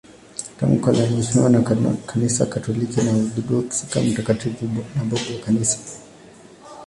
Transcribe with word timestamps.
Tangu 0.59 0.79
kale 0.81 1.03
anaheshimiwa 1.07 1.49
na 1.49 1.61
Kanisa 2.05 2.45
Katoliki 2.45 3.01
na 3.01 3.11
Waorthodoksi 3.11 3.87
kama 3.87 4.05
mtakatifu 4.05 4.65
na 4.65 5.03
babu 5.03 5.15
wa 5.15 5.45
Kanisa. 5.45 5.77